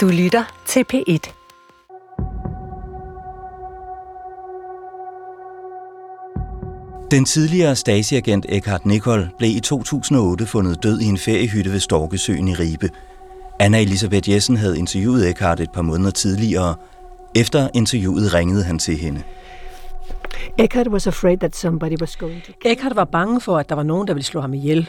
[0.00, 1.32] Du lytter til P1.
[7.10, 12.48] Den tidligere Stasi-agent Eckhart Nicol blev i 2008 fundet død i en feriehytte ved Storkesøen
[12.48, 12.88] i Ribe.
[13.58, 16.74] Anna Elisabeth Jessen havde interviewet Eckhart et par måneder tidligere.
[17.34, 19.22] Efter interviewet ringede han til hende.
[20.58, 23.82] Eckhart was afraid that somebody was going to Eckhart var bange for, at der var
[23.82, 24.88] nogen, der ville slå ham ihjel.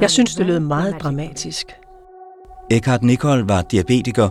[0.00, 1.76] Jeg synes, det lød meget dramatisk.
[2.72, 4.28] Eckhart Nicol var diabetiker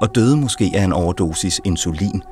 [0.00, 2.22] og døde måske af en overdosis insulin.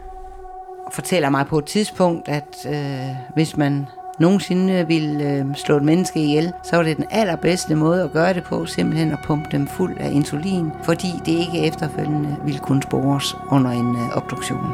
[0.92, 3.86] fortæller mig på et tidspunkt, at øh, hvis man
[4.20, 8.34] nogensinde ville øh, slå et menneske ihjel, så var det den allerbedste måde at gøre
[8.34, 12.82] det på, simpelthen at pumpe dem fuld af insulin, fordi det ikke efterfølgende ville kunne
[12.82, 14.72] spores under en øh, obduktion.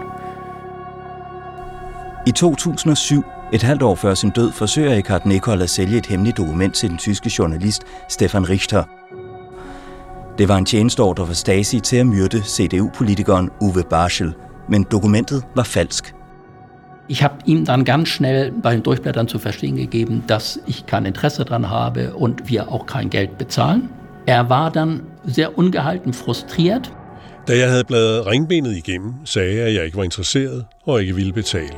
[2.27, 6.37] I 2007, et halvt år før sin død, forsøger Eckhart Nicol at sælge et hemmeligt
[6.37, 8.85] dokument til den tyske journalist Stefan Richter.
[10.39, 14.35] Det var en tjenesteordre fra Stasi til at myrde CDU-politikeren Uwe Barschel,
[14.69, 16.15] men dokumentet var falsk.
[17.09, 21.07] Ich habe ihm dann ganz schnell bei den Durchblättern zu verstehen gegeben, dass ich kein
[21.07, 23.89] Interesse daran habe und wir auch kein Geld bezahlen.
[24.27, 26.93] Er war dann sehr ungehalten frustriert.
[27.49, 31.15] Da jeg havde bladret ringbenet igennem, sagde jeg, at jeg ikke var interesseret og ikke
[31.15, 31.77] ville betale.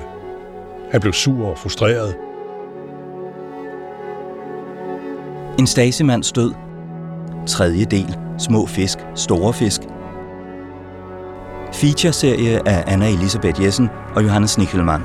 [0.90, 2.14] Han blev sur og frustreret.
[5.58, 6.52] En stasemand stød
[7.48, 7.84] 3.
[7.90, 9.80] del Små fisk, store fisk.
[11.72, 15.02] Featureserie af Anna Elisabeth Jessen og Johannes Nichelmann.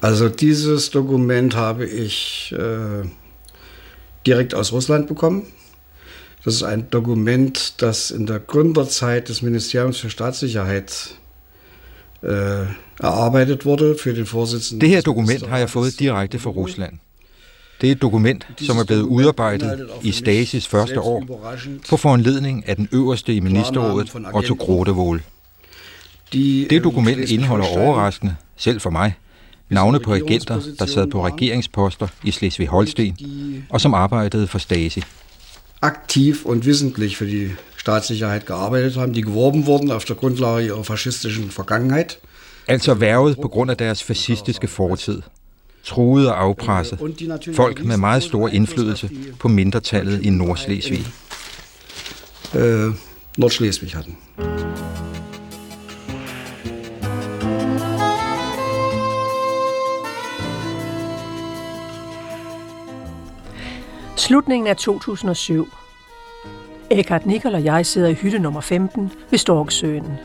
[0.00, 3.08] Also dieses Dokument habe ich äh,
[4.26, 5.46] direkt aus Russland bekommen.
[6.44, 11.14] Das ist ein Dokument, das in der Gründerzeit des Ministeriums für Staatssicherheit
[13.00, 14.80] erarbeitet wurde für den Vorsitzenden.
[14.80, 16.92] Det her dokument har jeg fået direkte fra Rusland.
[17.80, 21.24] Det er et dokument, som er blevet udarbejdet i Stasis første år
[21.88, 25.22] på foranledning af den øverste i ministerrådet, Otto Grotewohl.
[26.32, 29.14] Det dokument indeholder overraskende, selv for mig,
[29.68, 33.16] navne på agenter, der sad på regeringsposter i Slesvig-Holsten
[33.70, 35.02] og som arbejdede for Stasi.
[35.80, 37.56] aktiv und wissentlich für die
[37.88, 42.18] Staatssicherheit gearbeitet haben, die geworben wurden auf der Grundlage ihrer faschistischen Vergangenheit.
[42.66, 45.22] Altså værvet på grund af deres fascistiske fortid.
[45.84, 46.98] Truede og afpresse.
[47.54, 51.06] Folk med meget stor indflydelse på mindretallet i Nordslesvig.
[52.54, 52.92] Äh,
[53.38, 54.16] Nordschleswig hatten.
[64.16, 65.68] Slutningen af 2007.
[66.90, 70.18] Eckhart Nikol og jeg sidder i hytte nummer 15 ved Storksøen.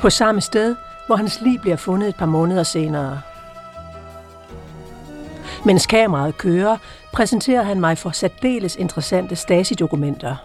[0.00, 0.76] På samme sted,
[1.06, 3.20] hvor hans lig bliver fundet et par måneder senere.
[5.64, 6.76] Mens kameraet kører,
[7.12, 10.36] præsenterer han mig for særdeles interessante Stasi-dokumenter.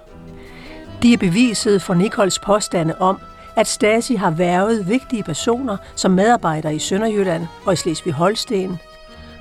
[1.01, 3.19] De er beviset for Nikols påstande om,
[3.56, 8.78] at Stasi har værvet vigtige personer som medarbejdere i Sønderjylland og i Slesvig-Holsten,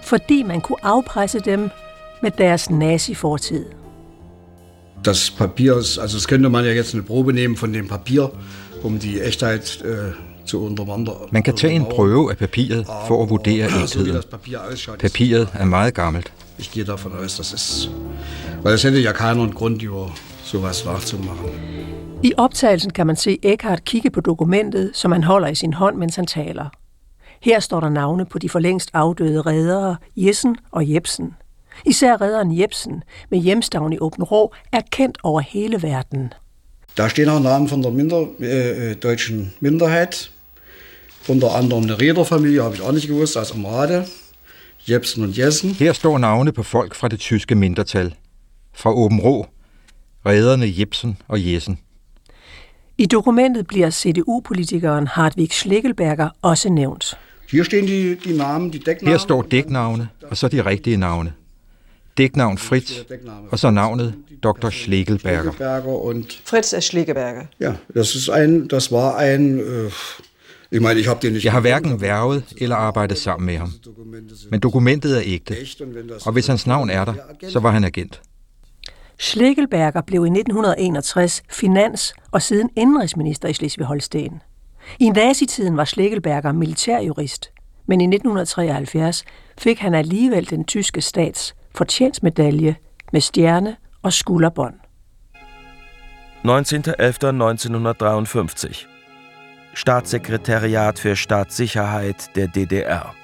[0.02, 1.70] fordi man kunne afpresse dem
[2.22, 3.79] med deres nazi-fortid.
[5.04, 8.30] Das Papier, ist- also das könnte man ja jetzt eine Probe nehmen von dem Papier,
[8.82, 10.12] um die Echtheit äh.
[11.32, 14.22] Man kan tage en prøve af papiret for at vurdere ægtheden.
[14.98, 16.32] Papiret er meget gammelt.
[16.58, 17.90] Ich gehe davon aus, das ist.
[18.62, 20.10] Weil es hätte ja keiner einen Grund, über
[20.44, 21.50] sowas nachzumachen.
[22.22, 25.96] I optagelsen kan man se Eckhart kigge på dokumentet, som han holder i sin hånd,
[25.96, 26.68] mens han taler.
[27.40, 31.34] Her står der navne på de for længst afdøde redere Jessen og Jebsen.
[31.86, 36.32] Især redderen Jebsen med hjemstavn i Åben Rå er kendt over hele verden.
[36.98, 40.30] Da stehen auch Namen von der Minder, äh, deutschen Minderheit.
[41.28, 44.06] Unter anderem eine Reederfamilie, habe ich auch nicht gewusst, aus Amrade.
[44.88, 45.70] Jebsen und Jessen.
[45.70, 48.14] Her står navne på folk fra det tyske mindretal.
[48.72, 49.46] Fra Åben Rå,
[50.26, 51.78] rederne Jebsen og Jessen.
[52.98, 57.18] I dokumentet bliver CDU-politikeren Hartwig Schlegelberger også nævnt.
[57.50, 59.12] Hier stehen die, die Namen, die Decknamen.
[59.12, 61.32] Her står dæknavne, og så de rigtige navne.
[62.18, 62.92] Dæknavn Fritz,
[63.50, 64.70] og så navnet Dr.
[64.70, 65.52] Schlegelberger.
[66.44, 66.84] Fritz S.
[66.84, 67.42] Schlegelberger.
[67.60, 69.90] ja, das ist ein, das war ein, äh,
[70.72, 71.44] ich meine, ich habe den nicht.
[71.44, 73.72] Jeg har hverken værvet eller arbejdet sammen med ham.
[74.50, 75.56] Men dokumentet er ægte,
[76.26, 77.14] og hvis hans navn er der,
[77.48, 78.20] så var han agent.
[79.18, 84.40] Schlegelberger blev i 1961 finans- og siden indrigsminister i Slesvig-Holsten.
[84.98, 87.50] I nazitiden var Schlegelberger militærjurist,
[87.86, 89.24] men i 1973
[89.58, 92.76] fik han alligevel den tyske stats fortjensmedalje
[93.12, 94.74] med stjerne og skulderbånd.
[96.44, 98.86] 19.11.1953
[99.74, 103.14] Staatssekretariat für Staatssicherheit der DDR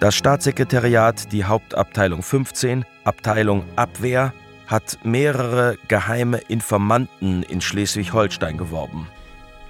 [0.00, 4.32] Das Staatssekretariat, die Hauptabteilung 15, Abteilung Abwehr,
[4.66, 9.06] hat mehrere geheime Informanten in Schleswig-Holstein geworben.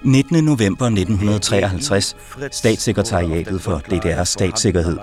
[0.03, 0.43] 19.
[0.43, 2.15] november 1953,
[2.51, 4.97] Statssekretariatet for DDR's statssikkerhed.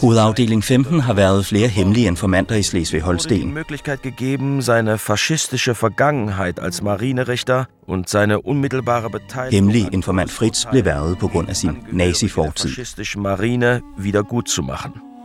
[0.00, 3.54] Hovedafdeling 15 har været flere hemmelige informanter i Slesvig-Holsten.
[3.54, 10.84] Möglichkeit gegeben, seine faschistische Vergangenheit als Marinerichter und seine unmittelbare Beteiligung Hemmelig informant Fritz blev
[10.84, 12.70] værvet på grund af sin nazi-fortid.
[13.16, 15.15] Marine wieder gut zu machen.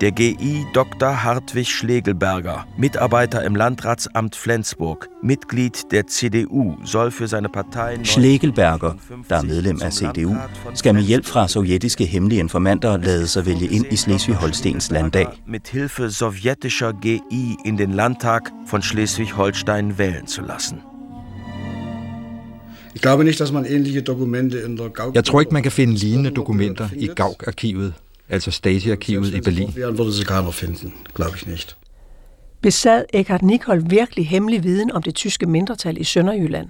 [0.00, 1.24] Der GI Dr.
[1.24, 7.98] Hartwig Schlegelberger, Mitarbeiter im Landratsamt Flensburg, Mitglied der CDU, soll für seine Partei...
[8.02, 8.96] Schlegelberger,
[9.28, 10.36] der er medlem af CDU,
[10.74, 15.26] skal med hjælp fra sovjetiske hemmelige informanter lade sig vælge ind i Slesvig-Holstens landdag.
[15.46, 20.78] mit Hilfe sowjetischer GI in den Landtag von Schleswig-Holstein wählen zu lassen.
[22.94, 25.72] Ich glaube nicht, dass man ähnliche Dokumente in der Gauk Jeg tror ikke, man kan
[25.72, 27.94] finde lignende dokumenter i Gauk-arkivet,
[28.30, 29.74] altså Stasi-arkivet i Berlin.
[32.62, 36.68] Besad Eckhard Nicol virkelig hemmelig viden om det tyske mindretal i Sønderjylland?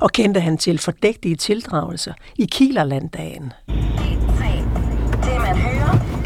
[0.00, 3.52] Og kendte han til fordægtige tildragelser i Kielerlanddagen?
[3.62, 6.24] Det man hører,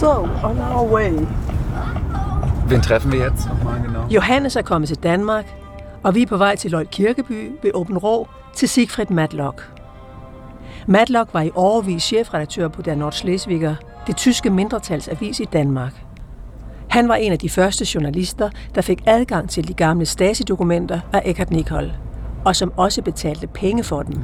[0.00, 1.26] So, on our way.
[2.68, 3.48] Wen treffen wir jetzt?
[4.10, 5.46] Johannes er kommet til Danmark,
[6.02, 9.72] og vi er på vej til Lloyd Kirkeby ved Åben Rå til Sigfrid Matlock.
[10.86, 13.74] Matlock var i overvis chefredaktør på Der Nordschleswiger,
[14.06, 15.92] det tyske mindretalsavis i Danmark.
[16.88, 21.22] Han var en af de første journalister, der fik adgang til de gamle Stasi-dokumenter af
[21.24, 21.92] Eckhart Nicol,
[22.44, 24.14] og som også betalte penge for dem.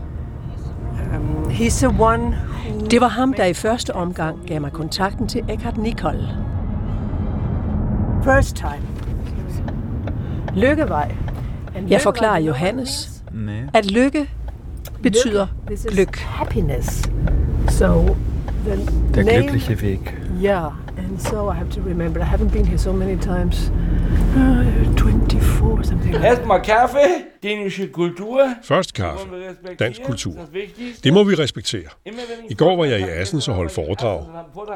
[1.16, 2.86] Um, he's the one who...
[2.86, 6.16] Det var ham, der i første omgang gav mig kontakten til Eckhart Nicol.
[8.24, 8.88] First time.
[10.54, 11.14] Lykkevej.
[11.88, 13.62] Jeg forklarer Johannes, Nee.
[13.74, 14.26] at lykke
[15.02, 16.16] betyder This is glück.
[16.16, 17.02] happiness.
[17.68, 18.16] So
[18.66, 18.76] the
[19.14, 20.14] Der name, glückliche Weg.
[20.42, 20.64] Yeah,
[20.98, 22.20] and so I have to remember.
[22.20, 23.72] I haven't been here so many times.
[24.36, 26.38] Uh, 24, something like that.
[26.38, 28.40] Erstmal Kaffee, dänische Kultur.
[28.62, 29.26] Først kaffe.
[29.78, 30.32] Dansk kultur.
[31.04, 31.82] Det må vi respektere.
[32.50, 34.24] I går var jeg i Assens og holdt foredrag.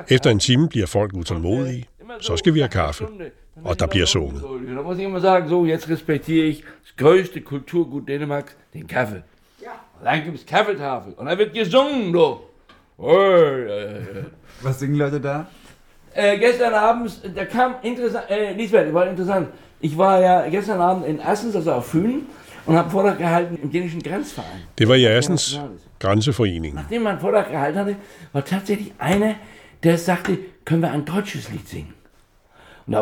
[0.08, 1.84] Efter en time bliver folk utålmodige.
[2.20, 3.04] Så skal vi have kaffe.
[3.64, 4.42] Der bliver sunget.
[4.42, 9.22] Da muss ich immer sagen, so, jetzt respektiere ich das größte Kulturgut Dänemarks, den Kaffee.
[9.60, 9.72] Ja.
[9.98, 11.12] Und dann gibt's Kaffeetafel.
[11.14, 12.40] Und dann wird gesungen, du.
[12.98, 13.98] Ja, ja, ja.
[14.62, 15.46] Was singen Leute da?
[16.14, 19.48] Äh, gestern abends, da kam interessant, äh, Lisbeth, war interessant.
[19.80, 22.26] Ich war ja gestern Abend in Assens, also auf Fünen,
[22.66, 24.62] und habe Vortrag gehalten im dänischen Grenzverein.
[24.76, 25.60] Det var i Assens
[26.00, 26.74] Grænseforeningen.
[26.74, 27.96] Nachdem man einen Vortrag gehalten hatte,
[28.32, 29.36] war tatsächlich einer,
[29.84, 31.94] der sagte, können wir ein deutsches Lied singen?
[32.90, 32.98] Der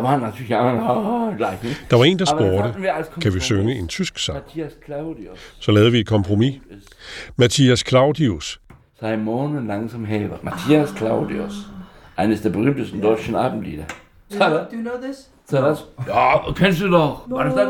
[1.97, 4.37] var en, der spurgte, als kan vi synge en tysk sang?
[4.37, 5.39] Matthias Claudius.
[5.59, 6.61] Så lavede vi et kompromis.
[7.35, 8.59] Mathias Claudius,
[8.99, 10.37] Sei Mohnen langsam heber.
[10.41, 11.53] Matthias Claudius.
[12.17, 13.85] Eines der berühmtesten deutschen Abendlieder.
[14.31, 14.37] Do
[14.73, 15.29] you know this?
[15.49, 15.85] Sag das?
[16.07, 17.29] Ja, kennst du doch.
[17.29, 17.67] War das das?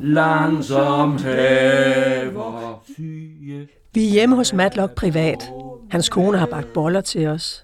[0.00, 2.82] Langsam heber.
[2.96, 3.68] Sye.
[3.94, 5.52] Vi er hjemme hos Matlock privat.
[5.90, 7.62] Hans kone har bagt boller til os.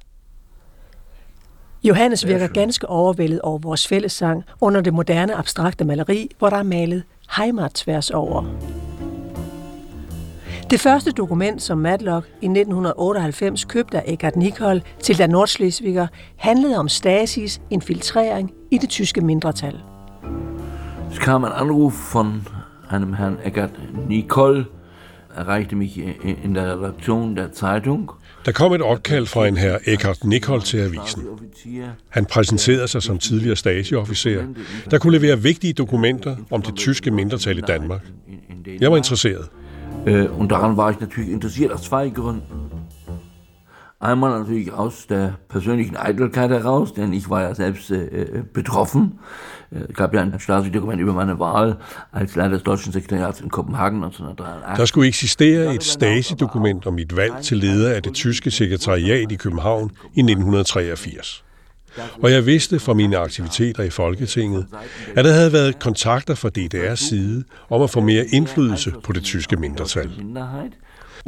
[1.89, 6.63] Johannes virker ganske overvældet over vores fællessang under det moderne abstrakte maleri, hvor der er
[6.63, 7.03] malet
[7.37, 8.45] Heimat tværs over.
[10.71, 16.79] Det første dokument, som Matlock i 1998 købte af Eckhart Nicol til der Nordschleswiger, handlede
[16.79, 19.81] om Stasis infiltrering i det tyske mindretal.
[21.13, 22.47] Es kam ein Anruf von
[22.91, 24.67] einem Herrn Eckert Nicol,
[25.39, 25.99] erreichte mich
[26.45, 28.13] in der Redaktion der Zeitung.
[28.45, 31.27] der kom et opkald fra en herr Eckhart Nicol til avisen.
[32.09, 34.43] Han præsenterede sig som tidligere Stasi-officer,
[34.91, 38.01] der kunne levere vigtige dokumenter om det tyske mindretal i Danmark.
[38.81, 39.49] Jeg var interesseret.
[40.07, 42.68] Äh, und daran war ich natürlich interessiert aus zwei Gründen.
[44.01, 49.19] Einmal natürlich aus der persönlichen Eitelkeit heraus, denn ich war ja selbst äh, øh, betroffen.
[49.73, 51.79] Øh, äh, gab ja ein Stasi-Dokument über meine Wahl
[52.13, 54.77] als Leiter des Deutschen Sekretariats in Kopenhagen 1983.
[54.77, 59.37] Der skulle eksistere et Stasi-dokument om mit valg til leder af det tyske sekretariat i
[59.37, 61.45] København i 1983.
[62.23, 64.67] Og jeg vidste fra mine aktiviteter i Folketinget,
[65.17, 69.23] at der havde været kontakter fra DDR's side om at få mere indflydelse på det
[69.23, 70.11] tyske mindretal.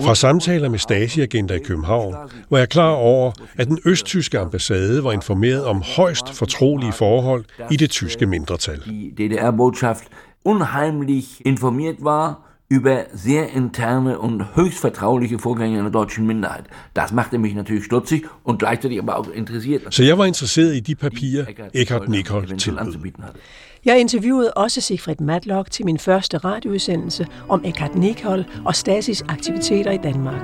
[0.05, 2.15] Fra samtaler med Stasi-agenter i København
[2.51, 7.77] var jeg klar over, at den østtyske ambassade var informeret om højst fortrolige forhold i
[7.77, 8.83] det tyske mindretal.
[9.19, 10.05] DDR-Botschaft
[10.45, 16.65] unheimlich informiert war über sehr interne und höchst vertrauliche Vorgänge in der deutschen Minderheit.
[16.95, 19.83] Das machte mich natürlich stutzig und gleichzeitig aber auch interessiert.
[19.91, 22.95] Så jeg var interesseret i de papirer, Eckhart Nicol tilbød.
[23.85, 29.91] Jeg interviewede også Sigfrid Matlock til min første radioudsendelse om Eckhart Nikol og Stasis aktiviteter
[29.91, 30.43] i Danmark.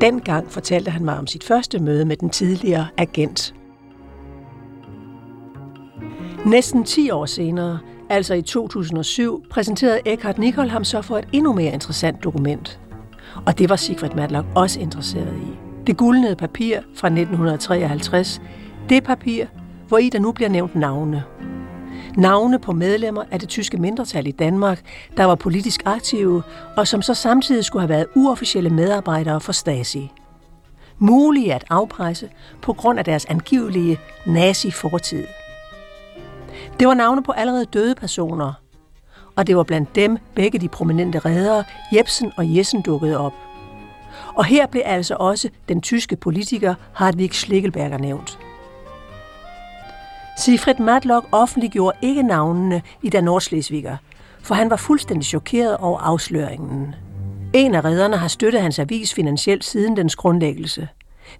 [0.00, 3.54] Dengang fortalte han mig om sit første møde med den tidligere agent.
[6.46, 7.78] Næsten 10 år senere,
[8.10, 12.80] altså i 2007, præsenterede Eckhart Nikol ham så for et endnu mere interessant dokument.
[13.46, 15.58] Og det var Sigfrid Matlock også interesseret i.
[15.86, 18.42] Det guldnede papir fra 1953,
[18.88, 19.46] det papir,
[19.88, 21.24] hvor i der nu bliver nævnt navne.
[22.16, 24.80] Navne på medlemmer af det tyske mindretal i Danmark,
[25.16, 26.42] der var politisk aktive,
[26.76, 30.12] og som så samtidig skulle have været uofficielle medarbejdere for Stasi.
[30.98, 32.28] Mulige at afpresse
[32.62, 35.24] på grund af deres angivelige nazi-fortid.
[36.80, 38.52] Det var navne på allerede døde personer,
[39.36, 43.32] og det var blandt dem begge de prominente redere Jebsen og Jessen dukkede op.
[44.34, 48.38] Og her blev altså også den tyske politiker Hartwig Schlegelberger nævnt.
[50.38, 53.96] Sigfrid Matlock offentliggjorde ikke navnene i Dan Nordslesviger,
[54.42, 56.94] for han var fuldstændig chokeret over afsløringen.
[57.54, 60.88] En af redderne har støttet hans avis finansielt siden dens grundlæggelse.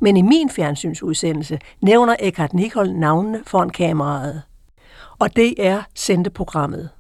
[0.01, 4.43] Men i min fjernsynsudsendelse nævner Eckhart Nikol navnene foran kameraet.
[5.19, 6.91] Og det er sendte programmet.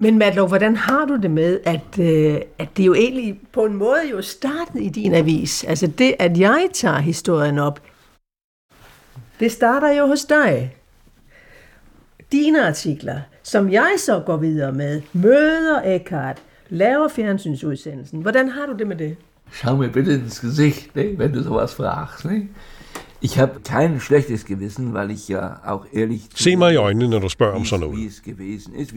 [0.00, 3.74] Men Matlock, hvordan har du det med, at, øh, at det jo egentlig på en
[3.74, 5.64] måde jo startede i din avis?
[5.64, 7.80] Altså det, at jeg tager historien op,
[9.40, 10.76] det starter jo hos dig
[12.32, 18.22] dine artikler, som jeg så går videre med, møder Eckhart, laver fjernsynsudsendelsen.
[18.22, 19.16] Hvordan har du det med det?
[19.52, 22.24] Schau mir bitte ins Gesicht, ne, wenn du sowas fragst.
[22.24, 22.48] Ne?
[23.20, 26.22] Ich habe kein schlechtes Gewissen, weil ich ja auch ehrlich...
[26.34, 28.22] Se mig i øjnene, når du spørger om sådan noget.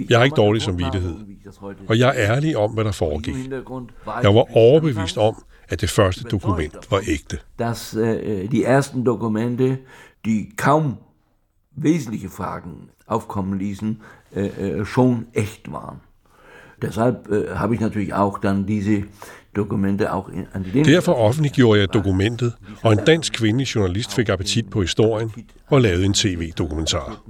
[0.10, 1.15] Jeg har ikke dårlig samvittighed,
[1.88, 3.36] og jeg er ærlig om, hvad der foregik.
[4.24, 7.39] Jeg var overbevist om, at det første dokument var ægte.
[7.60, 9.77] Dass äh, die ersten Dokumente,
[10.25, 10.98] die kaum
[11.75, 14.01] wesentliche Fragen aufkommen ließen,
[14.36, 16.00] äh, äh, schon echt waren.
[16.82, 19.03] Deshalb äh, habe ich natürlich auch dann diese
[19.55, 22.53] Dokumente auch an die Derfor offentliggjorde jeg dokumentet,
[22.84, 25.32] og en dansk kvindelig journalist fik appetit på historien
[25.67, 27.22] og lavede en tv-dokumentar.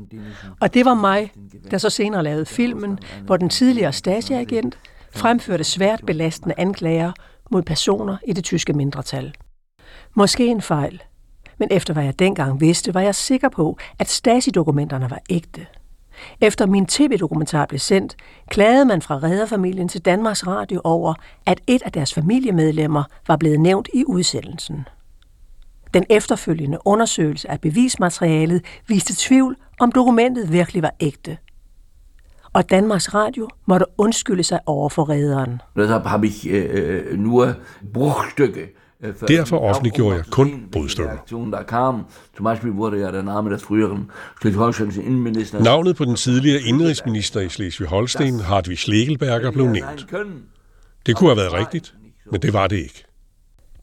[0.60, 1.32] Og det var mig,
[1.72, 4.78] der så senere lavede filmen, hvor den tidligere Stasi-agent
[5.16, 7.12] fremførte svært belastende anklager
[7.52, 9.34] mod personer i det tyske mindretal.
[10.16, 11.02] Måske en fejl,
[11.58, 15.66] men efter hvad jeg dengang vidste, var jeg sikker på, at Stasi-dokumenterne var ægte.
[16.42, 18.16] Efter min tv-dokumentar blev sendt,
[18.50, 21.14] klagede man fra redderfamilien til Danmarks Radio over,
[21.46, 24.88] at et af deres familiemedlemmer var blevet nævnt i udsendelsen.
[25.94, 31.38] Den efterfølgende undersøgelse af bevismaterialet viste tvivl, om dokumentet virkelig var ægte.
[32.54, 35.62] Og Danmarks Radio måtte undskylde sig over for rederen.
[35.76, 37.54] Deshalb habe ich øh, äh, øh, nur
[37.94, 38.85] Bruchstücke
[39.28, 41.18] Derfor offentliggjorde jeg kun brudstykker.
[41.52, 45.64] Der kam, zum Beispiel wurde ja der Name des früheren schleswig Innenministers...
[45.64, 50.08] Navnet på den tidligere indrigsminister i Slesvig-Holsten, Hartwig Schlegelberger, blev nævnt.
[51.06, 51.96] Det kunne have været rigtigt,
[52.32, 53.06] men det var det ikke.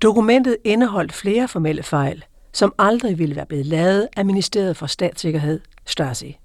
[0.03, 5.61] Dokumentet indeholdt flere formelle fejl, som aldrig ville være blevet lavet af Ministeriet for Statssikkerhed,
[5.87, 6.39] Stasi.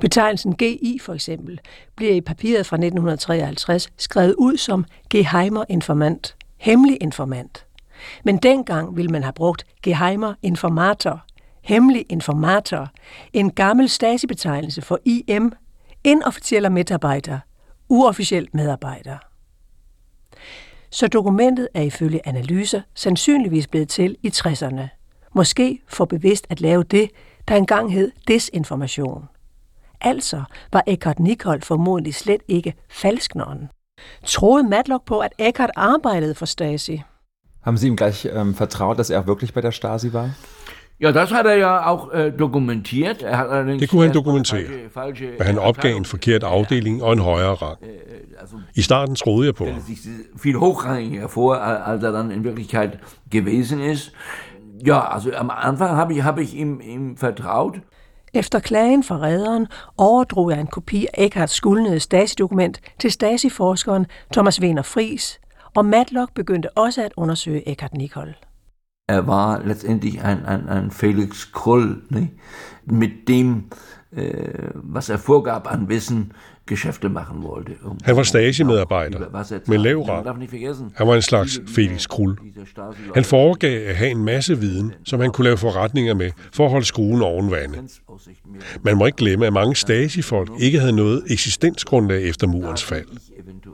[0.00, 1.60] Betegnelsen GI for eksempel
[1.96, 7.66] bliver i papiret fra 1953 skrevet ud som Geheimer Informant, hemmelig informant.
[8.24, 11.24] Men dengang ville man have brugt Geheimer Informator,
[11.62, 12.88] hemmelig informator,
[13.32, 15.52] en gammel stasibetegnelse for IM,
[16.04, 17.38] inofficielle medarbejder,
[17.88, 19.18] uofficiel medarbejder.
[20.90, 24.82] Så dokumentet er ifølge analyser sandsynligvis blevet til i 60'erne.
[25.34, 27.10] Måske for bevidst at lave det,
[27.48, 29.28] der engang hed desinformation.
[30.00, 30.42] Altså
[30.72, 33.68] var Eckhart Nikold formodentlig slet ikke falsknånden.
[34.24, 37.02] Troede Matlock på, at Eckhart arbejdede for Stasi?
[37.62, 40.30] Haben Sie ihm gleich ähm, vertraut, dass er auch wirklich bei der Stasi war?
[41.00, 43.22] Ja, das hat er ja auch äh, dokumentiert.
[43.22, 44.68] Er hat det kunne han dokumentere,
[45.38, 47.78] men han opgav en forkert afdeling og en højere rang.
[48.74, 49.82] I starten troede jeg på ham.
[50.36, 52.98] Viel hochrangiger vor, als er dann in Wirklichkeit
[53.30, 54.12] gewesen ist.
[54.86, 57.80] Ja, also am Anfang habe ich, hab ich ihm, ihm vertraut.
[58.34, 64.60] Efter klagen fra redderen overdrog jeg en kopi af Eckharts skuldnede Stasi-dokument til Stasi-forskeren Thomas
[64.60, 65.40] Wiener Fries,
[65.76, 68.34] og Matlock begyndte også at undersøge Eckhart Nicol.
[69.08, 72.30] Er war letztendlich ein, ein, ein Felix Krull, ne?
[72.84, 73.64] mit dem,
[74.94, 76.32] was er vorgab an Wissen,
[76.70, 77.72] Geschäfte machen wollte.
[77.84, 79.18] Um, han var Stasi-medarbejder
[79.66, 80.26] med lav rang.
[80.94, 82.36] Han var en slags Felix Krull.
[83.14, 86.70] Han foregav at have en masse viden, som han kunne lave forretninger med for at
[86.70, 87.78] holde skruen oven vande.
[88.84, 93.06] Man må ikke glemme, at mange Stasi-folk ikke havde noget eksistensgrundlag efter murens fald.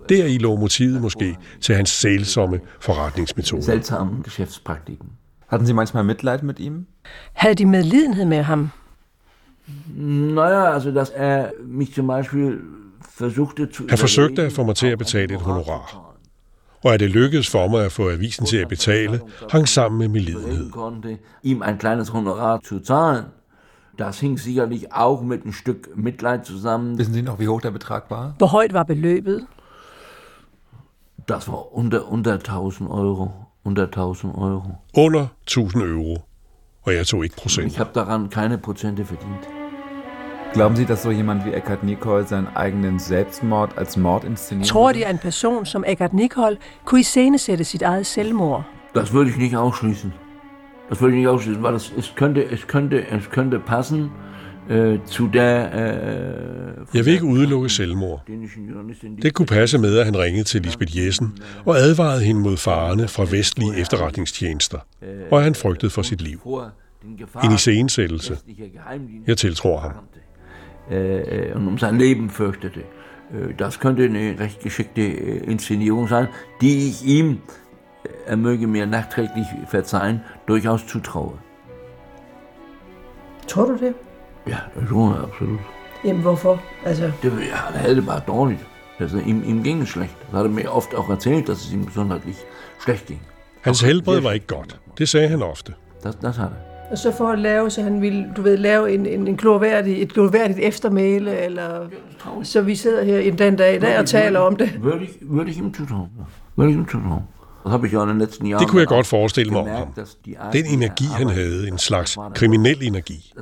[0.08, 3.62] Der i lå motivet måske til hans sælsomme forretningsmetode.
[3.62, 5.08] Seltsame Geschäftspraktiken.
[5.46, 6.86] Hatten Sie manchmal Mitleid mit ihm?
[7.32, 8.70] Havde de medlidenhed med ham?
[9.96, 12.60] Naja, also dass er mich zum Beispiel
[13.00, 13.86] versuchte zu...
[13.88, 16.14] Han forsøgte at få mig til at betale et honorar.
[16.84, 19.20] Og at det lykkedes for mig at få avisen til at betale,
[19.50, 20.70] hang sammen med min lidenhed.
[21.42, 23.24] ihm ein kleines Honorar zu zahlen.
[23.98, 26.98] Das hing sicherlich auch mit ein Stück Mitleid zusammen.
[26.98, 28.34] Wissen Sie noch, wie hoch der Betrag war?
[28.38, 29.46] Hvor højt var beløbet?
[31.28, 33.32] Das war unter, unter 1000 Euro.
[33.64, 34.76] Unter 1000 Euro.
[34.94, 36.18] Under 1000 euro.
[36.82, 37.66] Og jeg tog ikke procent.
[37.66, 39.55] Ich habe daran keine Prozente verdient.
[40.52, 44.68] Glauben Sie, dass so jemand wie Eckhard Nicol seinen eigenen Selbstmord als Mord inszeniert?
[44.68, 48.64] Tror de, at en person som Eckhart Nicol kunne iscenesætte sit eget selvmord?
[48.94, 50.12] Das würde ich nicht ausschließen.
[50.88, 54.10] Das würde ich nicht ausschließen, weil es, es, könnte, es, könnte, es könnte passen
[54.68, 55.72] äh, zu der...
[55.74, 58.20] Äh, Jeg vil ikke udelukke selvmord.
[59.22, 63.08] Det kunne passe med, at han ringede til Lisbeth Jessen og advarede hende mod farerne
[63.08, 64.78] fra vestlige efterretningstjenester,
[65.30, 66.40] og at han frygtede for sit liv.
[67.44, 68.38] En iscenesættelse.
[69.26, 69.92] Jeg tiltror ham.
[70.90, 72.80] Äh, und um sein Leben fürchtete.
[72.80, 76.28] Äh, Das könnte eine recht geschickte äh, Inszenierung sein,
[76.60, 77.40] die ich ihm,
[78.04, 81.38] äh, er möge mir nachträglich verzeihen, durchaus zutraue.
[83.46, 83.94] Tror du det?
[84.46, 85.60] Ja, jeg absolut.
[86.04, 86.62] Jamen, hvorfor?
[86.84, 88.60] Altså, Det, ja, havde det bare dårligt.
[88.98, 90.16] Altså, ihm, ihm ging es schlecht.
[90.30, 92.36] Das hat er mir oft auch erzählt, dass es ihm gesundheitlich
[92.78, 93.20] schlecht ging.
[93.64, 94.80] Hans helbred var ikke godt.
[94.98, 95.74] Det sagde han ofte.
[96.02, 96.65] Das, das hat er.
[96.90, 100.02] Og så for at lave, så han ville, du ved, lave en, en, en glorværdig,
[100.02, 101.88] et glorværdigt eftermæle, eller
[102.42, 104.66] så vi sidder her i den dag i dag og taler om det.
[104.66, 106.10] Würde ich, ihm zutrauen.
[106.58, 107.22] Würde ich ihm zutrauen.
[108.60, 109.88] Det kunne jeg godt forestille mig om ham.
[110.52, 113.32] Den er energi, han havde, en slags kriminel energi.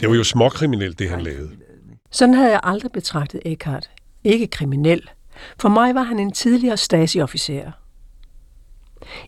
[0.00, 1.50] Det var jo småkriminelt, det han lavede.
[2.10, 3.90] Sådan havde jeg aldrig betragtet Eckhart.
[4.24, 5.10] Ikke kriminel.
[5.58, 7.70] For mig var han en tidligere Stasi-officer.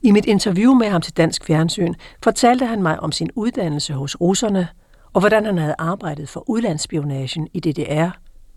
[0.02, 4.20] I mit interview med ham til Dansk Fjernsyn fortalte han mig om sin uddannelse hos
[4.20, 4.68] russerne,
[5.12, 8.10] og hvordan han havde arbejdet for udlandsspionagen i DDR,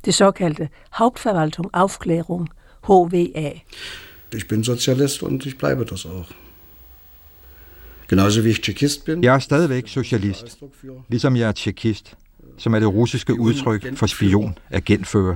[0.06, 2.48] det såkaldte Hauptverwaltung Aufklärung,
[2.88, 3.52] HVA.
[4.36, 6.32] Ich bin Sozialist und ich bleibe das auch.
[8.08, 9.24] Genauso wie ich Tschechist bin.
[9.24, 10.60] Jeg er stadigvæk socialist,
[11.10, 12.16] ligesom jeg er tjekist,
[12.58, 15.36] som er det russiske udtryk for spion, agentfører.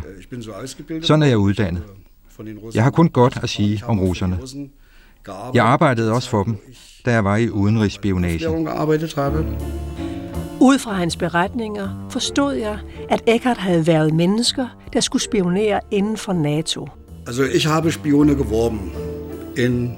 [1.02, 1.84] Sådan er jeg uddannet.
[2.74, 4.40] Jeg har kun godt at sige om russerne.
[5.54, 6.58] Jeg arbejdede også for dem,
[7.06, 8.50] da jeg var i udenrigsspionage.
[10.62, 12.78] Ud fra hans beretninger forstod jeg,
[13.10, 16.88] at Eckhart havde været mennesker, der skulle spionere inden for NATO.
[17.28, 18.92] Also ich habe Spione geworben
[19.58, 19.92] in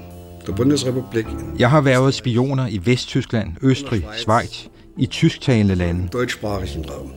[0.46, 1.26] der Bundesrepublik,
[1.58, 4.66] Jeg har været spioner i Vesttyskland, Østrig, Schweiz,
[4.98, 6.08] i tysktalende lande.
[6.12, 7.10] deutschsprachigen Raum.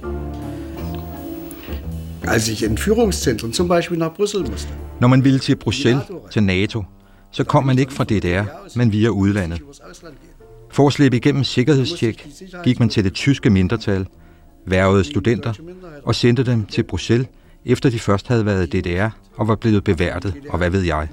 [2.28, 6.44] Als ich in Führungszentren zum Beispiel nach Brüssel musste, Når man ville til Bruxelles, til
[6.44, 6.84] NATO,
[7.36, 8.44] så kom man ikke fra DDR,
[8.76, 9.62] men via udlandet.
[10.72, 12.28] For at slippe igennem sikkerhedstjek,
[12.64, 14.06] gik man til det tyske mindretal,
[14.66, 15.54] værvede studenter
[16.04, 17.28] og sendte dem til Bruxelles,
[17.66, 21.08] efter de først havde været i DDR og var blevet beværtet, og hvad ved jeg.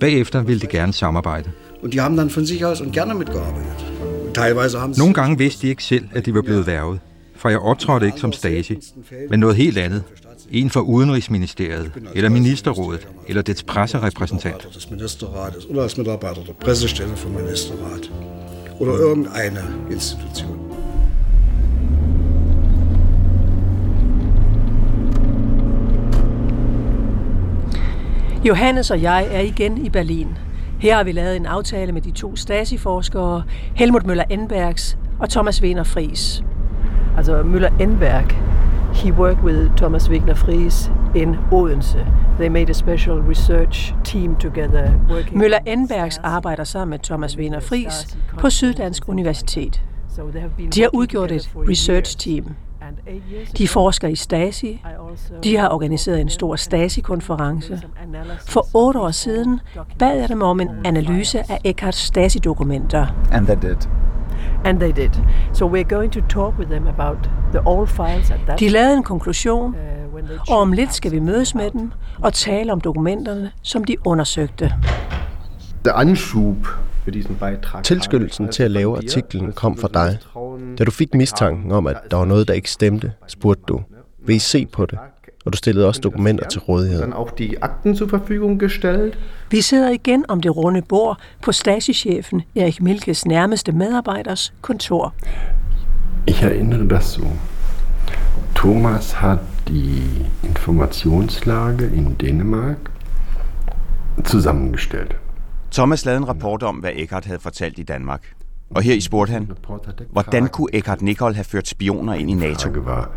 [0.00, 1.50] Bagefter ville de gerne samarbejde.
[1.82, 4.98] und die haben dann von sich aus und gerne mitgearbeitet.
[4.98, 7.00] Nogle gange vidste de ikke selv, at de var blevet værvet,
[7.36, 8.78] for jeg optrådte ikke som Stasi,
[9.30, 10.02] men noget helt andet.
[10.52, 14.68] En fra Udenrigsministeriet, eller Ministerrådet, eller dets presserepræsentant.
[14.74, 18.10] des Ministerrates oder als Mitarbeiter der Pressestelle vom Ministerrat
[18.80, 19.60] oder irgendeine
[19.90, 20.58] Institution.
[28.44, 30.28] Johannes og jeg er igen i Berlin.
[30.78, 33.42] Her har vi lavet en aftale med de to Stasi-forskere,
[33.74, 36.44] Helmut Møller-Enbergs og Thomas Wiener Fries.
[37.16, 38.51] Altså Müller-Enberg,
[38.94, 42.06] he worked with Thomas Wigner Fries in Odense.
[42.38, 45.00] They made a special research team together.
[45.10, 49.82] Working Møller-Enbergs arbejder sammen med Thomas Wiener Fries på Syddansk Universitet.
[50.74, 52.44] De har udgjort et research team.
[53.58, 54.82] De forsker i Stasi.
[55.44, 57.82] De har organiseret en stor Stasi-konference.
[58.48, 59.60] For otte år siden
[59.98, 63.06] bad jeg dem om en analyse af Eckharts Stasi-dokumenter.
[63.32, 63.76] And they did.
[64.64, 65.10] And they did.
[65.52, 67.18] So we're going to talk with them about
[67.52, 69.74] the all files at that De lavede en konklusion,
[70.14, 73.96] uh, og om lidt skal vi mødes med dem og tale om dokumenterne, som de
[74.06, 74.72] undersøgte.
[75.84, 76.66] Der Anschub.
[77.82, 80.18] Tilskyndelsen til at lave artiklen kom fra dig.
[80.78, 83.80] Da du fik mistanken om, at der var noget, der ikke stemte, spurgte du,
[84.26, 84.98] vil I se på det?
[85.44, 87.00] Og du stillede også dokumenter til rådighed.
[87.00, 89.18] Dann auch die Akten zur Verfügung gestellt.
[89.50, 95.14] Vi sidder igen om det runde bord på Stasi-chefen Erik Milkes nærmeste medarbejders kontor.
[96.26, 97.22] Ich erinnere das so.
[98.54, 100.02] Thomas hat die
[100.42, 102.76] Informationslage in Dänemark
[104.24, 105.16] zusammengestellt.
[105.70, 108.22] Thomas lavede en rapport om, hvad Eckhart havde fortalt i Danmark.
[108.70, 109.50] Og her i spurgte han,
[110.10, 112.68] hvordan kunne Eckhart Nicol have ført spioner ind i NATO?
[112.68, 113.10] War,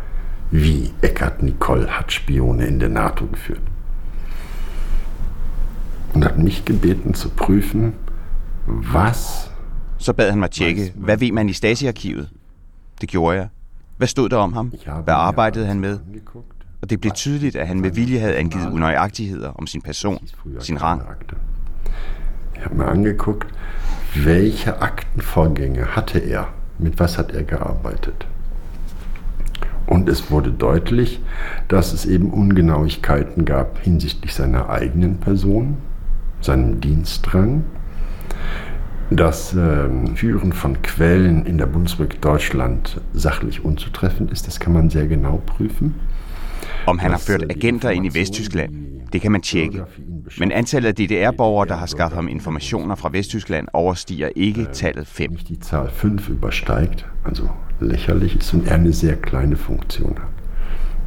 [0.50, 3.62] wie Eckhart Nicol hat Spione in der NATO geführt.
[6.14, 7.94] Und hat mich gebeten zu prüfen,
[8.66, 9.50] was...
[9.98, 12.28] Så bad han mig tjekke, hvad ved man i Stasi-arkivet?
[13.00, 13.48] Det gjorde jeg.
[13.96, 14.72] Hvad stod der om ham?
[15.04, 15.98] Hvad arbejdede han med?
[16.82, 20.28] Og det blev tydeligt, at han med vilje havde angivet unøjagtigheder om sin person,
[20.60, 21.02] sin rang.
[22.54, 23.46] Ich habe mir angeguckt,
[24.24, 26.44] welche Aktenvorgänge hatte er,
[26.78, 28.26] mit was hat er gearbeitet.
[29.86, 31.20] Und es wurde deutlich,
[31.68, 35.76] dass es eben Ungenauigkeiten gab hinsichtlich seiner eigenen Person,
[36.40, 37.64] seinem Dienstrang,
[39.10, 44.90] das äh, Führen von Quellen in der Bundesrepublik Deutschland sachlich unzutreffend ist, das kann man
[44.90, 45.94] sehr genau prüfen.
[46.86, 48.74] Om han har ført agenter ind i Vesttyskland,
[49.12, 49.82] det kan man tjekke.
[50.38, 55.30] Men antallet af DDR-borgere, der har skaffet ham informationer fra Vesttyskland, overstiger ikke tallet 5.
[55.30, 57.48] Nicht die Zahl 5 übersteigt, also
[57.80, 60.28] lächerlich ist und er eine sehr kleine Funktion hat.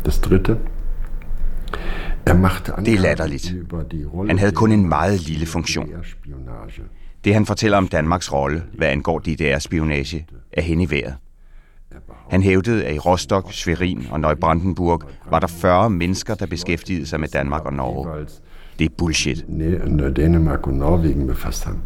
[0.06, 0.58] Das dritte,
[2.26, 3.56] er Det er latterligt.
[4.28, 5.89] Han havde kun en meget lille funktion.
[7.24, 11.15] Det han fortæller om Danmarks rolle, hvad angår DDR-spionage, er hen i vejret.
[12.30, 17.19] Han hævdede, at i Rostock, Schwerin og Neubrandenburg var der 40 mennesker, der beskæftigede sig
[17.19, 18.25] med Danmark og Norge.
[18.80, 19.45] Det er bullshit.
[20.17, 21.82] Dänemark und Norwegen befasst haben.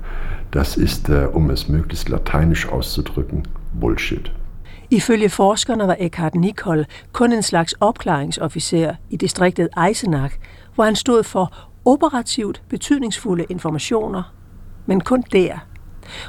[0.53, 3.47] Das ist, äh, um es möglichst lateinisch auszudrücken,
[3.81, 4.31] Bullshit.
[4.91, 10.35] Ifølge forskerne var Eckhart Nicol kun en slags opklaringsofficer i distriktet Eisenach,
[10.75, 11.53] hvor han stod for
[11.85, 14.33] operativt betydningsfulde informationer,
[14.85, 15.59] men kun der.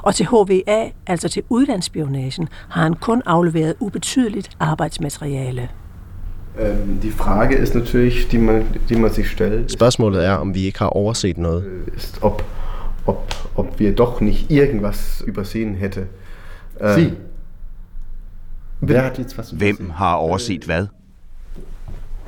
[0.02, 5.68] Og til HVA, altså til udlandsspionagen, har han kun afleveret ubetydeligt arbejdsmateriale.
[6.58, 10.64] Ähm, die Frage ist natürlich, die man, die man sich stellt, Spørgsmålet er, om vi
[10.64, 11.64] ikke har overset noget.
[11.96, 12.44] ist, ob,
[13.06, 16.06] ob, ob wir doch nicht irgendwas übersehen hätte.
[16.80, 17.12] Äh, Sie.
[18.80, 20.86] Wer hat jetzt was Hvem har overset hvad?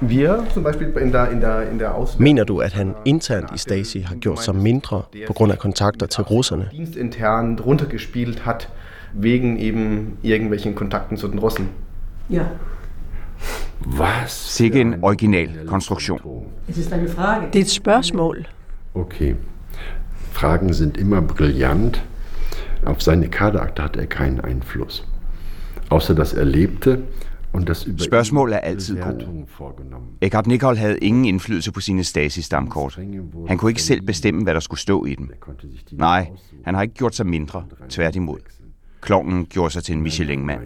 [0.00, 3.58] Wir zum Beispiel in der, in der, in der Mener du, at han internt i
[3.58, 6.68] Stasi har gjort sig mindre på grund af kontakter til russerne?
[6.72, 8.68] dienstintern runtergespielt hat,
[9.14, 11.68] wegen eben irgendwelchen Kontakten zu den Russen.
[12.28, 12.46] Ja.
[13.80, 14.56] Was?
[14.56, 16.20] Sikke en original konstruktion.
[16.68, 17.46] Es ist eine Frage.
[17.52, 18.46] Det er et spørgsmål.
[18.94, 19.36] Okay.
[20.32, 22.02] Fragen sind immer brillant.
[22.84, 25.04] Auf seine Kaderakte hat er keinen Einfluss.
[25.88, 26.98] Außer dass er lebte
[27.52, 29.46] und das Spørgsmål er altid gode.
[30.20, 32.98] Eckhart Nicol havde ingen indflydelse på sine Stasi-stamkort.
[33.48, 35.30] Han kunne ikke selv bestemme, hvad der skulle stå i dem.
[35.92, 36.30] Nej,
[36.64, 37.64] han har ikke gjort sig mindre.
[37.88, 38.38] Tværtimod.
[39.00, 40.60] Klovnen gjorde sig til en Michelin-mand.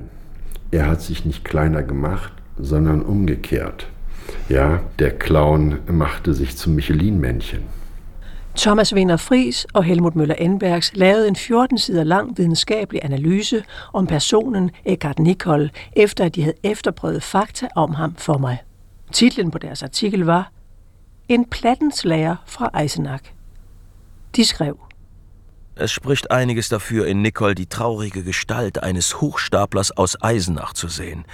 [0.72, 3.92] Er hat sich nicht kleiner gemacht, sondern umgekehrt.
[4.50, 7.60] Ja, der Clown machte sich zum Michelin-Männchen.
[8.56, 14.06] Thomas Wiener Fries og Helmut Møller Enbergs lavede en 14 sider lang videnskabelig analyse om
[14.06, 18.58] personen Eckhart Nicol, efter at de havde efterprøvet fakta om ham for mig.
[19.12, 20.52] Titlen på deres artikel var
[21.28, 23.24] En plattenslager fra Eisenach.
[24.36, 24.78] De skrev,
[25.76, 31.24] Es spricht einiges dafür, in Nicol die traurige Gestalt eines Hochstaplers aus Eisenach zu sehen.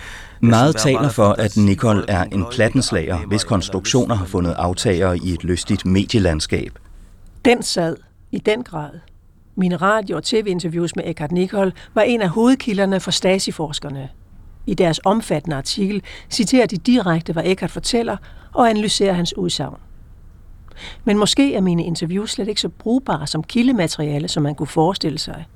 [0.41, 5.45] Meget taler for, at Nicol er en plattenslager, hvis konstruktioner har fundet aftagere i et
[5.45, 6.79] lystigt medielandskab.
[7.47, 7.97] Den sad
[8.33, 8.91] i den grad.
[9.55, 14.09] Mine radio- og tv-interviews med Eckhart Nicol var en af hovedkilderne for Stasi-forskerne.
[14.67, 18.17] I deres omfattende artikel citerer de direkte, hvad Eckhart fortæller,
[18.53, 19.77] og analyserer hans udsagn.
[21.05, 25.19] Men måske er mine interviews slet ikke så brugbare som kildemateriale, som man kunne forestille
[25.19, 25.47] sig.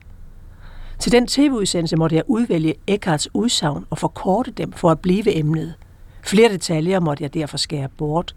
[0.98, 5.74] Til den tv-udsendelse måtte jeg udvælge Eckharts udsagn og forkorte dem for at blive emnet.
[6.22, 8.35] Flere detaljer måtte jeg derfor skære bort.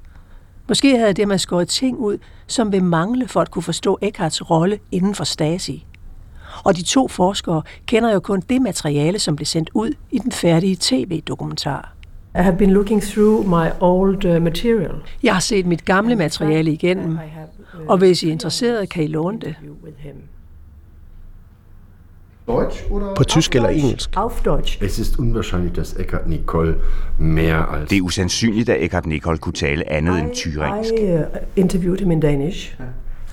[0.73, 4.49] Måske havde det man skåret ting ud, som vil mangle for at kunne forstå Eckharts
[4.49, 5.85] rolle inden for Stasi.
[6.63, 10.31] Og de to forskere kender jo kun det materiale, som blev sendt ud i den
[10.31, 11.93] færdige tv-dokumentar.
[12.35, 14.91] I have been looking through my old uh, material.
[15.23, 17.17] Jeg har set mit gamle materiale igennem,
[17.87, 19.55] og hvis I er interesseret, kan I låne det.
[22.47, 23.13] Deutsch oder?
[23.15, 24.09] På tysk eller engelsk?
[24.15, 24.81] Auf Deutsch.
[24.81, 26.75] Es ist unwahrscheinlich, dass Eckhart Nicole
[27.19, 30.93] mehr als Det er usandsynligt, at Eckhart Nicol kunne tale andet end tyrensk.
[30.93, 31.19] I uh,
[31.55, 32.75] interviewed him in Danish.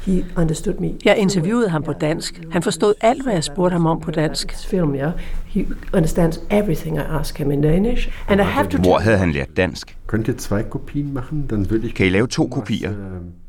[0.07, 0.91] He understood me.
[1.05, 2.41] Jeg interviewede ham på dansk.
[2.51, 4.55] Han forstod alt, hvad jeg spurgte ham om på dansk.
[4.67, 5.13] Film, yeah.
[5.45, 8.09] He understands everything I ask him in Danish.
[8.29, 9.97] And I have to Hvor havde han lært dansk?
[10.13, 11.47] Könnt ihr zwei Kopien machen?
[11.51, 12.93] Dann würde ich Kan I lave to kopier?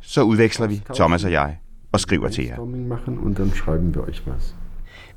[0.02, 1.58] Så udveksler vi, Thomas og jeg,
[1.91, 2.65] og skriver til jer.
[2.65, 4.56] Machen und dann schreiben wir euch was.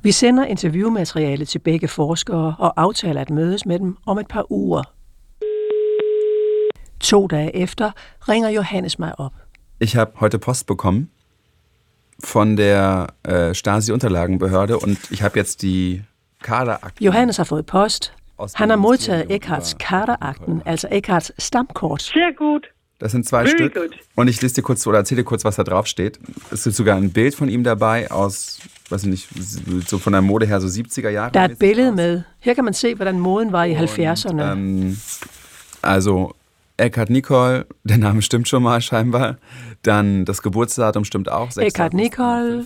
[0.01, 4.51] Vi sender interviewmateriale til begge forskere og aftaler at mødes med dem om et par
[4.51, 4.83] uger.
[6.99, 7.91] To dage efter
[8.29, 9.33] ringer Johannes mig op.
[9.79, 11.09] Ich habe heute Post bekommen.
[12.23, 16.03] von der äh, Stasi-Unterlagenbehörde und ich habe jetzt die
[16.43, 17.03] Kaderakten.
[17.03, 18.13] Johannes har fået post.
[18.55, 22.01] Han har modtaget Eckharts Kaderakten, altså Eckharts Stammkort.
[22.01, 22.67] Sehr gut.
[22.99, 23.73] Das sind zwei Very Stück.
[23.73, 23.91] good.
[24.15, 26.17] Und ich lese dir kurz oder erzähle dir kurz, was da drauf steht.
[26.51, 29.29] Es ist sogar ein Bild von ihm dabei aus, weiß ich nicht,
[29.89, 31.31] so von der Mode her so 70er Jahre.
[31.31, 32.23] Der er et billede med.
[32.39, 34.53] Her kan man se, hvordan moden var i 70'erne.
[34.53, 34.97] Ähm,
[35.81, 36.33] also
[36.77, 39.37] Eckhard Nicol, der Name stimmt schon mal scheinbar.
[39.83, 41.51] Dann das Geburtsdatum stimmt auch.
[41.51, 41.67] 6.
[41.67, 42.65] Eckhard Nicol,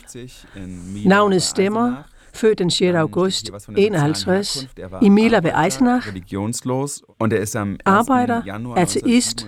[1.04, 2.96] navnet stemmer, født den 6.
[2.96, 4.68] august 51,
[5.02, 7.02] i Mila ved Eisenach, Religionslos.
[7.20, 7.80] Und er ist am 1.
[7.86, 8.42] arbejder,
[8.78, 9.48] ateist.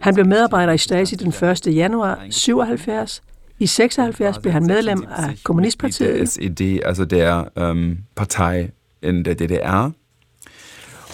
[0.00, 1.66] Han blev medarbejder i Stasi den 1.
[1.66, 3.22] januar 77.
[3.58, 6.28] I 76 blev han medlem af Kommunistpartiet.
[6.28, 8.70] SED, also der ähm, Partei
[9.02, 9.90] in der DDR.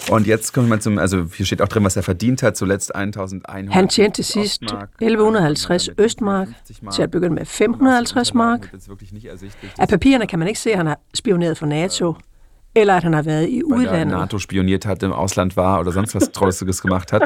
[0.09, 2.57] Und jetzt kommen wir mal zum, also hier steht auch drin, was er verdient hat,
[2.57, 3.73] zuletzt 1100.
[3.73, 6.47] Han tjente til sidst 1150 østmark,
[6.91, 8.73] til at begynde med 550 mark.
[9.79, 12.15] Af papirerne kan man ikke se, at han har spioneret for NATO,
[12.75, 14.17] eller at han har været i udlandet.
[14.17, 17.21] NATO spioniert hat, im Ausland war oder sonst was Trolliges gemacht hat.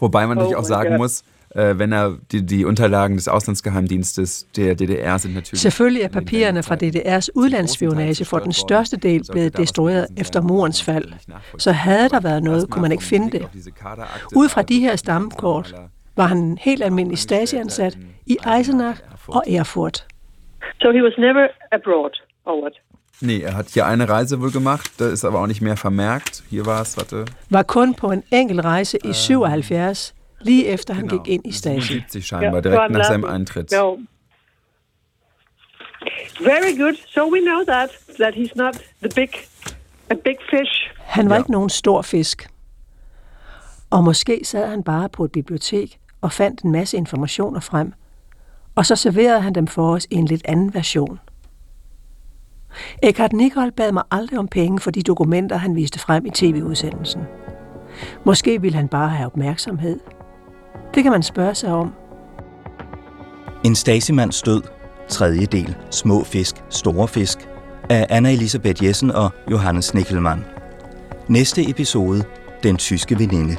[0.00, 1.22] Wobei man natürlich Oh auch my sagen muss,
[1.54, 6.74] wenn er die, die Unterlagen des Auslandsgeheimdienstes der DDR sind natürlich Selvfølgelig er papirerne fra
[6.74, 11.12] DDR's udlandsspionage for den største del blevet destrueret efter murens fald.
[11.58, 13.48] Så havde der været noget, kunne man ikke finde det.
[14.36, 15.74] Ud fra de her stammekort
[16.16, 20.06] var han en helt almindelig Stasi-ansat i Eisenach og Erfurt.
[20.82, 22.12] So he was never abroad,
[22.44, 22.72] or what?
[23.20, 26.42] Nee, er hat hier eine Reise wohl gemacht, da ist aber auch nicht mehr vermerkt.
[26.50, 31.08] Hier war es, warte, Var kun på en enkelt rejse i 77, lige efter han
[31.08, 31.86] gik ind i Stasi.
[31.86, 33.72] 77 scheinbar, direkt nach seinem Eintritt.
[33.72, 33.96] No.
[36.40, 36.94] Very good.
[37.06, 39.28] So we know that that he's not the big,
[40.10, 40.90] a big fish.
[40.98, 42.50] Han var ikke nogen stor fisk.
[43.90, 47.92] Og måske sad han bare på et bibliotek og fandt en masse informationer frem,
[48.74, 51.20] og så serverede han dem for os i en lidt anden version.
[53.02, 57.22] Eckhart Nicol bad mig aldrig om penge for de dokumenter, han viste frem i tv-udsendelsen.
[58.24, 60.00] Måske ville han bare have opmærksomhed.
[60.94, 61.92] Det kan man spørge sig om.
[63.64, 64.62] En Stasimands død,
[65.08, 67.48] tredje del, Små fisk, store fisk,
[67.90, 70.44] af Anna Elisabeth Jessen og Johannes Nickelmann.
[71.28, 72.24] Næste episode,
[72.62, 73.56] Den tyske veninde.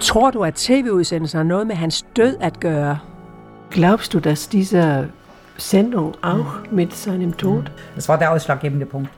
[0.00, 2.98] Tror du, at tv-udsendelsen har noget med hans død at gøre?
[3.70, 5.08] Glaubst du, dass diese
[5.58, 7.62] Sendung auch mit seinem Tod?
[7.96, 9.08] Das war der ausschlaggebende Punkt.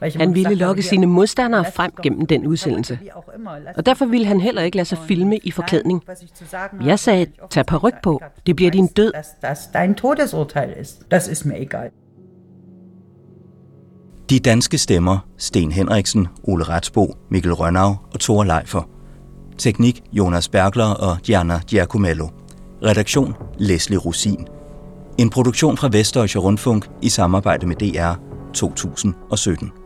[0.00, 2.98] Han ville lokke sine modstandere frem gennem den udsendelse.
[3.76, 6.02] Og derfor ville han heller ikke lade sig filme i forklædning.
[6.84, 8.20] Jeg sagde, tag paryk på.
[8.46, 9.12] Det bliver din død.
[14.30, 18.88] De danske stemmer, Sten Henriksen, Ole Retsbo, Mikkel Rønnau og Thor Leifer.
[19.58, 22.28] Teknik, Jonas Bergler og Gianna Giacomello.
[22.82, 24.46] Redaktion, Leslie Rosin.
[25.18, 28.14] En produktion fra Vestdeutsche Rundfunk i samarbejde med DR
[28.54, 29.85] 2017.